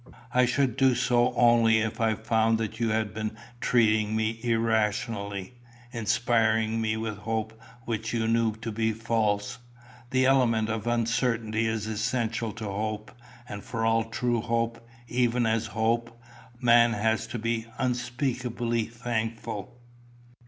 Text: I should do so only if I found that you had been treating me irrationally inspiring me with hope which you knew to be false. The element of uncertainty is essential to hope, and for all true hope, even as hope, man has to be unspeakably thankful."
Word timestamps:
I 0.33 0.47
should 0.47 0.77
do 0.77 0.95
so 0.95 1.31
only 1.35 1.77
if 1.77 2.01
I 2.01 2.15
found 2.15 2.57
that 2.57 2.79
you 2.79 2.89
had 2.89 3.13
been 3.13 3.37
treating 3.59 4.15
me 4.15 4.39
irrationally 4.41 5.53
inspiring 5.91 6.81
me 6.81 6.97
with 6.97 7.19
hope 7.19 7.53
which 7.85 8.11
you 8.11 8.27
knew 8.27 8.55
to 8.55 8.71
be 8.71 8.93
false. 8.93 9.59
The 10.09 10.25
element 10.25 10.69
of 10.69 10.87
uncertainty 10.87 11.67
is 11.67 11.85
essential 11.85 12.51
to 12.53 12.65
hope, 12.65 13.11
and 13.47 13.63
for 13.63 13.85
all 13.85 14.05
true 14.05 14.41
hope, 14.41 14.83
even 15.07 15.45
as 15.45 15.67
hope, 15.67 16.19
man 16.59 16.93
has 16.93 17.27
to 17.27 17.37
be 17.37 17.67
unspeakably 17.77 18.85
thankful." 18.85 19.77